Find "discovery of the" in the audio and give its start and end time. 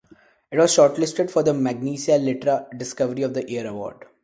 2.75-3.47